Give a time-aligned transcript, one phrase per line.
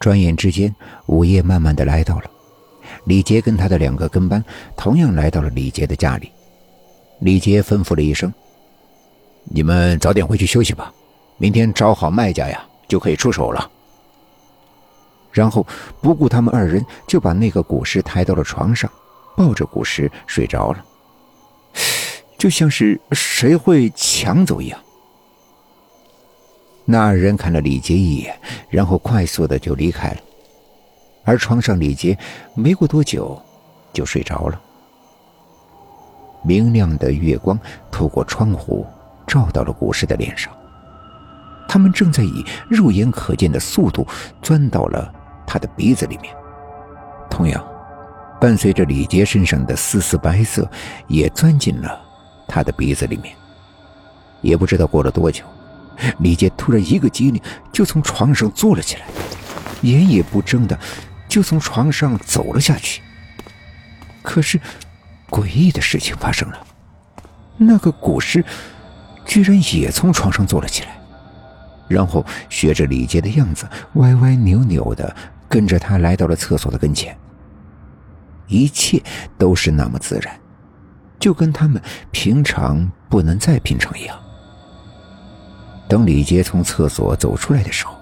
[0.00, 0.74] 转眼之间，
[1.04, 2.30] 午夜慢慢的来到了。
[3.04, 4.42] 李杰跟他的两个跟班
[4.74, 6.32] 同样来到了李杰的家里。
[7.18, 8.32] 李杰吩咐了一声
[9.44, 10.90] ：“你们早点回去休息吧，
[11.36, 13.70] 明天找好卖家呀，就可以出手了。”
[15.32, 15.66] 然后
[16.00, 18.90] 不顾他们二人，就把那个古尸抬到了床上，
[19.36, 20.82] 抱着古尸睡着了，
[22.38, 24.80] 就像是谁会抢走一样。
[26.84, 28.36] 那二人看了李杰一眼，
[28.68, 30.16] 然后快速的就离开了。
[31.24, 32.16] 而床上李杰
[32.54, 33.40] 没过多久
[33.92, 34.60] 就睡着了。
[36.42, 37.58] 明亮的月光
[37.90, 38.86] 透过窗户
[39.26, 40.52] 照到了古氏的脸上，
[41.68, 44.06] 他们正在以肉眼可见的速度
[44.42, 45.12] 钻到了
[45.46, 46.34] 他的鼻子里面。
[47.28, 47.64] 同样，
[48.40, 50.68] 伴随着李杰身上的丝丝白色
[51.06, 52.00] 也钻进了
[52.48, 53.36] 他的鼻子里面。
[54.40, 55.44] 也不知道过了多久。
[56.20, 57.40] 李杰突然一个机灵，
[57.72, 59.06] 就从床上坐了起来，
[59.82, 60.78] 眼也不睁的
[61.28, 63.02] 就从床上走了下去。
[64.22, 64.60] 可是，
[65.28, 66.66] 诡异的事情发生了，
[67.56, 68.44] 那个古尸
[69.24, 71.00] 居然也从床上坐了起来，
[71.88, 75.14] 然后学着李杰的样子，歪歪扭扭的
[75.48, 77.16] 跟着他来到了厕所的跟前。
[78.46, 79.00] 一切
[79.38, 80.38] 都是那么自然，
[81.20, 84.18] 就跟他们平常不能再平常一样。
[85.90, 87.96] 等李杰从厕所走出来的时候，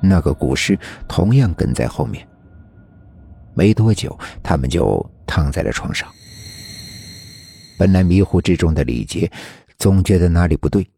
[0.00, 2.24] 那个古尸同样跟在后面。
[3.54, 6.08] 没多久，他们就躺在了床上。
[7.76, 9.28] 本来迷糊之中的李杰，
[9.78, 10.88] 总觉得哪里不对，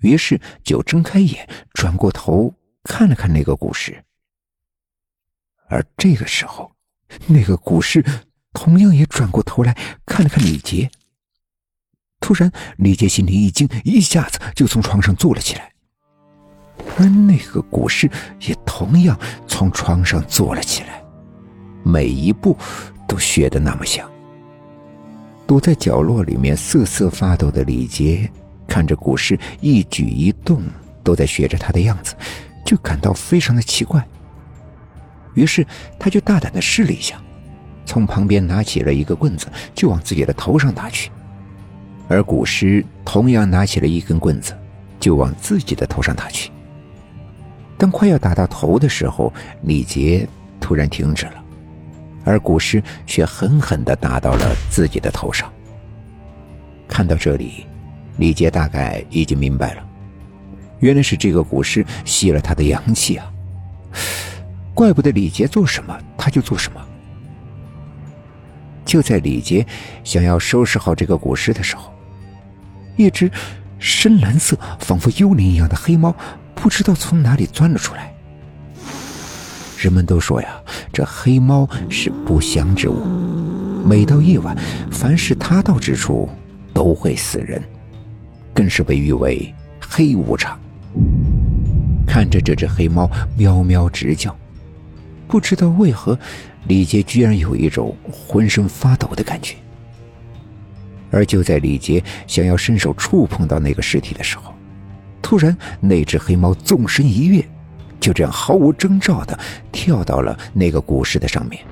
[0.00, 4.02] 于是就睁开眼，转过头看了看那个古尸。
[5.68, 6.72] 而这个时候，
[7.28, 8.04] 那个古尸
[8.52, 10.90] 同样也转过头来看了看李杰。
[12.22, 15.72] 突然，李杰心里一惊，一下子就从床上坐了起来，
[16.96, 18.08] 而那个古尸
[18.40, 21.02] 也同样从床上坐了起来，
[21.82, 22.56] 每一步
[23.08, 24.08] 都学得那么像。
[25.48, 28.30] 躲在角落里面瑟瑟发抖的李杰，
[28.68, 30.62] 看着古尸一举一动
[31.02, 32.14] 都在学着他的样子，
[32.64, 34.02] 就感到非常的奇怪。
[35.34, 35.66] 于是，
[35.98, 37.20] 他就大胆的试了一下，
[37.84, 41.10] 从旁边拿起了一个棍子，就往自己的头上打去。
[42.12, 44.54] 而古尸同样拿起了一根棍子，
[45.00, 46.50] 就往自己的头上打去。
[47.78, 50.28] 当快要打到头的时候，李杰
[50.60, 51.42] 突然停止了，
[52.22, 55.50] 而古尸却狠狠的打到了自己的头上。
[56.86, 57.66] 看到这里，
[58.18, 59.82] 李杰大概已经明白了，
[60.80, 63.32] 原来是这个古尸吸了他的阳气啊！
[64.74, 66.80] 怪不得李杰做什么他就做什么。
[68.84, 69.66] 就在李杰
[70.04, 71.90] 想要收拾好这个古尸的时候，
[73.02, 73.30] 一只
[73.78, 76.14] 深蓝色、仿佛幽灵一样的黑猫，
[76.54, 78.14] 不知道从哪里钻了出来。
[79.78, 80.48] 人们都说呀，
[80.92, 83.04] 这黑猫是不祥之物，
[83.84, 84.56] 每到夜晚，
[84.92, 86.28] 凡是它到之处
[86.72, 87.60] 都会死人，
[88.54, 90.56] 更是被誉为黑无常。
[92.06, 94.36] 看着这只黑猫喵喵直叫，
[95.26, 96.16] 不知道为何，
[96.68, 99.56] 李杰居然有一种浑身发抖的感觉。
[101.12, 104.52] 而就在李杰想要伸手触碰到那个尸体的时候，
[105.20, 107.44] 突然那只黑猫纵身一跃，
[108.00, 109.38] 就这样毫无征兆的
[109.70, 111.62] 跳到了那个古尸的上面。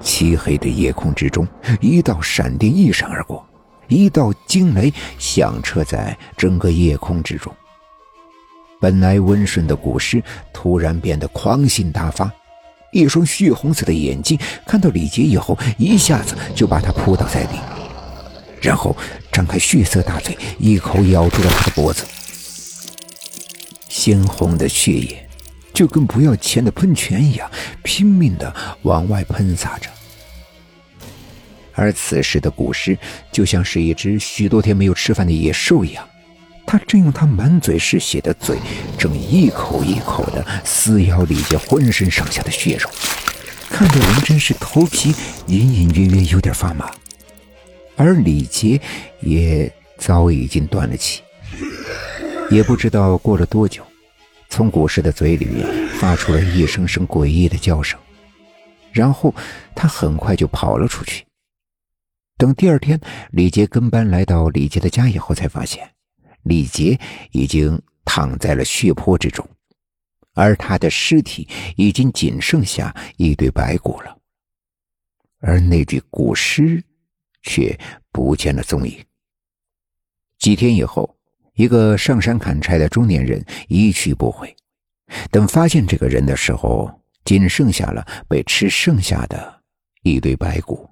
[0.00, 1.48] 漆黑的夜空之中，
[1.80, 3.44] 一道闪电一闪而过，
[3.88, 7.50] 一道惊雷响彻在整个夜空之中。
[8.78, 12.30] 本来温顺的古尸突然变得狂性大发。
[12.94, 17.58] 一双血红色的眼睛看到李杰以后，一下子就把他扑倒在地，
[18.62, 18.96] 然后
[19.32, 22.04] 张开血色大嘴，一口咬住了他的脖子。
[23.88, 25.28] 鲜红的血液
[25.72, 27.50] 就跟不要钱的喷泉一样，
[27.82, 29.90] 拼命的往外喷洒着。
[31.72, 32.96] 而此时的古尸
[33.32, 36.08] 就像是一只许多天没有吃饭的野兽一样。
[36.74, 38.58] 他正用他满嘴是血的嘴，
[38.98, 42.90] 正一口一口的撕咬李杰浑身上下的血肉，
[43.70, 45.14] 看得人真是头皮
[45.46, 46.92] 隐隐约约有点发麻。
[47.94, 48.80] 而李杰
[49.20, 51.22] 也早已经断了气，
[52.50, 53.86] 也不知道过了多久，
[54.48, 55.64] 从古尸的嘴里
[56.00, 57.96] 发出了一声声诡异的叫声，
[58.90, 59.32] 然后
[59.76, 61.24] 他很快就跑了出去。
[62.36, 63.00] 等第二天，
[63.30, 65.93] 李杰跟班来到李杰的家以后，才发现。
[66.44, 66.98] 李杰
[67.32, 69.46] 已经躺在了血泊之中，
[70.34, 74.16] 而他的尸体已经仅剩下一堆白骨了，
[75.40, 76.82] 而那具古尸
[77.42, 77.78] 却
[78.12, 79.04] 不见了踪影。
[80.38, 81.16] 几天以后，
[81.54, 84.54] 一个上山砍柴的中年人一去不回，
[85.30, 86.90] 等发现这个人的时候，
[87.24, 89.62] 仅剩下了被吃剩下的
[90.02, 90.88] 一堆白骨。